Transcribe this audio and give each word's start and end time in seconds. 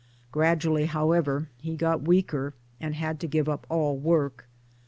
Gradually 0.31 0.85
however 0.87 1.51
he 1.57 1.75
got 1.75 2.01
weaker, 2.07 2.55
and 2.79 2.95
had 2.95 3.19
to 3.19 3.27
give 3.27 3.47
up 3.47 3.67
all 3.69 3.95
work. 3.99 4.47